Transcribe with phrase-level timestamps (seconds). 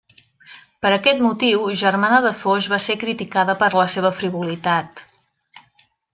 [0.85, 5.05] Per aquest motiu, Germana de Foix va ser criticada per la seva frivolitat.